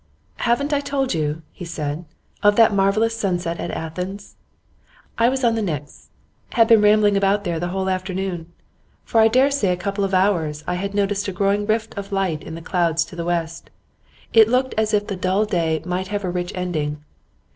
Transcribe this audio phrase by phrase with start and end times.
[0.37, 2.05] 'Haven't I told you,' he said,
[2.41, 4.35] 'of that marvellous sunset at Athens?
[5.19, 6.07] I was on the Pnyx;
[6.53, 8.51] had been rambling about there the whole afternoon.
[9.05, 12.11] For I dare say a couple of hours I had noticed a growing rift of
[12.11, 13.69] light in the clouds to the west;
[14.33, 17.03] it looked as if the dull day might have a rich ending.